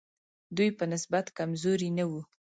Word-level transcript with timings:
دوی 0.55 0.69
په 0.77 0.83
نسبت 0.93 1.25
کمزوري 1.37 1.89
نه 1.97 2.03
وو. 2.09 2.21